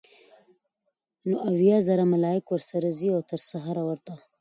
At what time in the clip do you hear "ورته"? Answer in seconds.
3.89-4.13